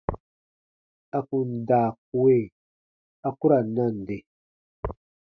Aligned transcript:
À 1.17 1.19
kun 1.29 1.49
daa 1.69 1.89
kue, 2.09 2.37
a 3.27 3.29
ku 3.37 3.45
ra 3.51 3.59
nande. 3.75 4.17